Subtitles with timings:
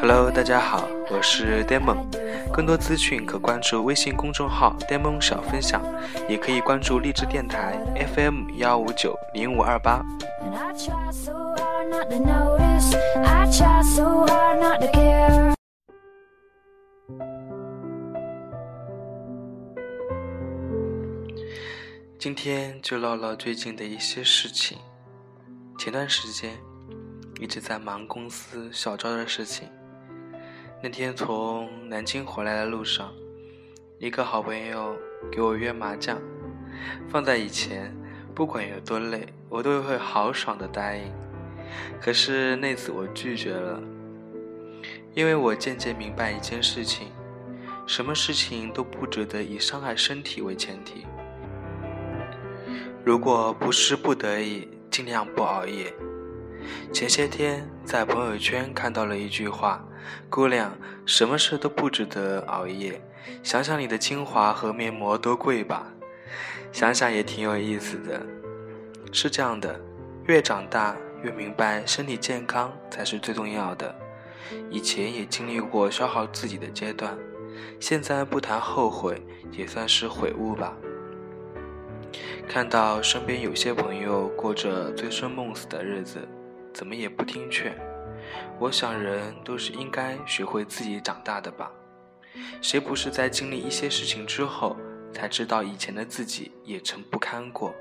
[0.00, 1.98] Hello，大家好，我是 Demon。
[2.50, 5.82] 更多资讯可关注微信公众号 “Demon 小分享”，
[6.26, 7.78] 也可以关注励志电台
[8.14, 10.02] FM 幺五九零五二八。
[22.18, 24.76] 今天就唠唠最近的一些事情。
[25.78, 26.58] 前段时间
[27.40, 29.68] 一直在忙公司小招的事情。
[30.82, 33.14] 那天从南京回来的路上，
[34.00, 34.96] 一个好朋友
[35.30, 36.20] 给我约麻将。
[37.08, 37.96] 放在以前，
[38.34, 41.12] 不管有多累，我都会豪爽的答应。
[42.00, 43.80] 可是那次我拒绝了，
[45.14, 47.12] 因为我渐渐明白一件事情：
[47.86, 51.06] 什么事情都不值得以伤害身体为前提。
[53.08, 55.90] 如果不是不得已，尽量不熬夜。
[56.92, 59.82] 前些天在朋友圈看到了一句话
[60.28, 63.00] ：“姑娘，什么事都不值得熬夜。
[63.42, 65.90] 想想你的精华和面膜多贵吧。”
[66.70, 68.20] 想想也挺有意思的。
[69.10, 69.80] 是这样的，
[70.26, 73.94] 越长大越明白身体健康才是最重要的。
[74.68, 77.16] 以前也经历过消耗自己的阶段，
[77.80, 80.76] 现在不谈后悔，也算是悔悟吧。
[82.48, 86.26] 看到身边有些朋友过着醉生梦死的日子。
[86.72, 87.76] 怎么也不听劝，
[88.58, 91.70] 我想人都是应该学会自己长大的吧。
[92.62, 94.76] 谁不是在经历一些事情之后，
[95.12, 97.74] 才知道以前的自己也曾不堪过？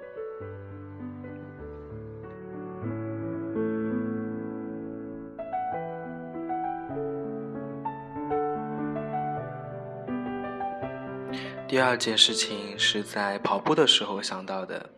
[11.68, 14.90] 第二件事情是在跑步的时候想到的，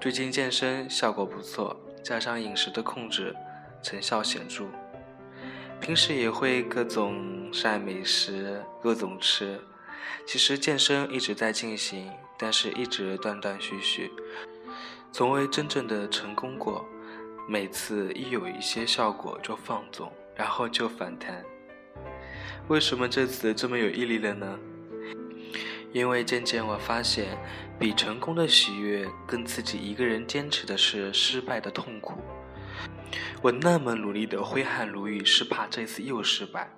[0.00, 1.78] 最近健身效果不错。
[2.02, 3.32] 加上饮食的控制，
[3.80, 4.64] 成效显著。
[5.80, 9.60] 平时也会各种晒美食，各种吃。
[10.26, 14.10] 其实健身一直在进行，但是一直断断续续，
[15.12, 16.84] 从未真正的成功过。
[17.48, 21.44] 每次一有一些效果就放纵，然后就反弹。
[22.66, 24.58] 为什么这次这么有毅力了呢？
[25.92, 27.38] 因为渐渐我发现，
[27.78, 32.14] 比成功的喜悦更刺激一个人坚持的是失败的痛苦。
[33.40, 36.70] 我那么努力的挥汗如雨，是怕这次又失败。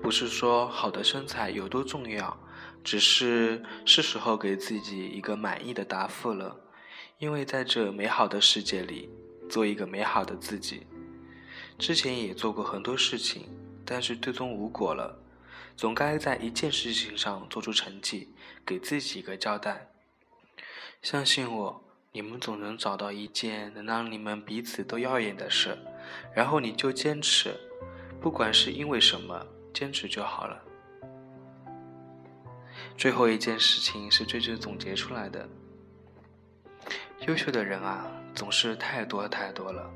[0.00, 2.38] 不是说好的身材有多重要，
[2.84, 6.56] 只是是时候给自己一个满意的答复了。
[7.18, 9.10] 因为在这美好的世界里，
[9.48, 10.86] 做一个美好的自己。
[11.78, 13.48] 之前也做过很多事情，
[13.84, 15.18] 但是最终无果了。
[15.76, 18.30] 总该在一件事情上做出成绩，
[18.64, 19.88] 给自己一个交代。
[21.02, 25.76] 相信我，你们总能找到一件能让你们彼此都耀眼的事，
[26.34, 27.54] 然后你就坚持，
[28.22, 30.62] 不管是因为什么，坚持就好了。
[32.96, 35.46] 最后一件事情是最最总结出来的：
[37.26, 39.92] 优秀的人啊，总是太多太多了。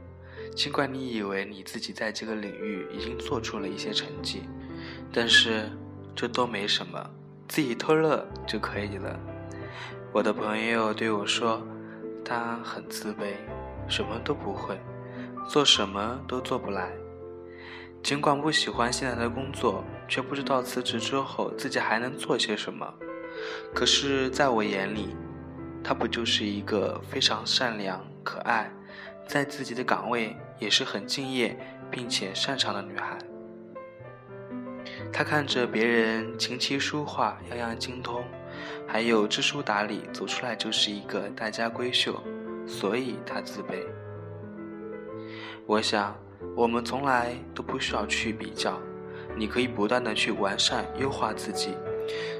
[0.54, 4.42] 尽管你以为你自己在这个领域已经做出了一些成绩。
[5.12, 5.70] 但是
[6.14, 7.10] 这都没什么，
[7.48, 9.18] 自己偷乐就可以了。
[10.12, 11.62] 我的朋友对我说，
[12.24, 13.34] 他很自卑，
[13.88, 14.78] 什么都不会，
[15.48, 16.90] 做什么都做不来。
[18.02, 22.92] 尽管不喜欢现在的工作，却不知道辞职之后自己还能做些什么。
[23.74, 25.14] 可是，在我眼里，
[25.84, 28.72] 她不就是一个非常善良、可爱，
[29.28, 31.56] 在自己的岗位也是很敬业
[31.90, 33.18] 并且擅长的女孩。
[35.12, 38.24] 他看着别人琴棋书画样样精通，
[38.86, 42.22] 还有知书达理，走出来就是一个大家闺秀，
[42.66, 43.84] 所以他自卑。
[45.66, 46.16] 我想，
[46.56, 48.80] 我们从来都不需要去比较，
[49.36, 51.74] 你可以不断的去完善优化自己，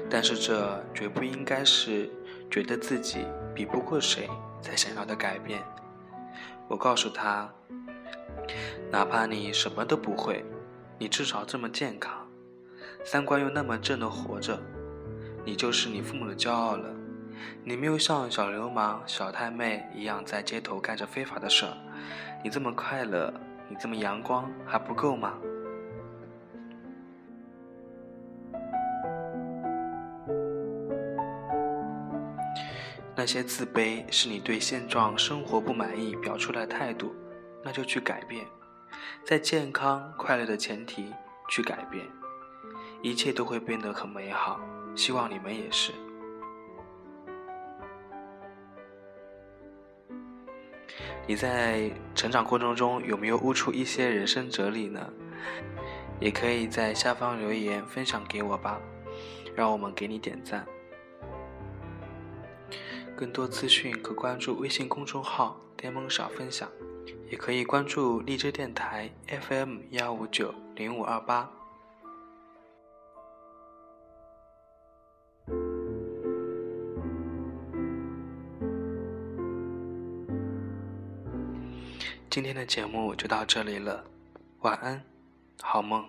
[0.09, 2.09] 但是这绝不应该是
[2.49, 4.27] 觉得自己比不过谁
[4.59, 5.61] 才想要的改变。
[6.67, 7.47] 我告诉他，
[8.89, 10.43] 哪怕你什么都不会，
[10.97, 12.20] 你至少这么健康。
[13.03, 14.59] 三观又那么正的活着，
[15.43, 16.89] 你就是你父母的骄傲了。
[17.63, 21.73] 你没有像小流氓、小太妹一样在街头干着非法的事儿，
[22.43, 23.33] 你这么快乐，
[23.67, 25.33] 你这么阳光，还不够吗？
[33.15, 37.13] 那些自卑是你对现状生活不满意表出来态度，
[37.63, 38.45] 那就去改变，
[39.25, 41.11] 在健康快乐的前提
[41.49, 42.05] 去改变。
[43.01, 44.59] 一切都会变得很美好
[44.95, 45.91] 希望你们也是。
[51.27, 55.07] 你在成长过程中有没有悟出一些人生哲理呢？
[56.19, 58.79] 也可以在下方留言分享给我吧
[59.55, 60.65] 让我们给你点赞。
[63.15, 66.69] 更多资讯可关注微信公众号天梦少分享
[67.29, 71.60] 也可以关注荔枝电台 fm 幺五九零五二八。
[82.31, 84.05] 今天的节目就到这里了，
[84.61, 85.03] 晚安，
[85.61, 86.01] 好梦。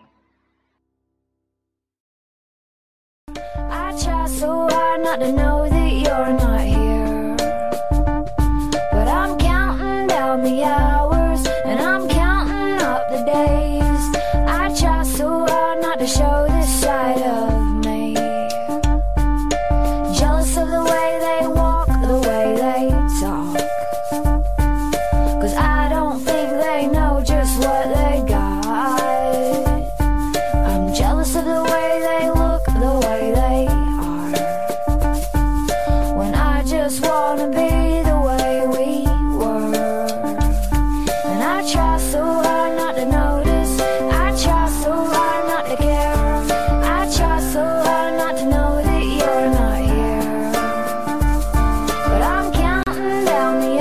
[42.11, 42.52] so high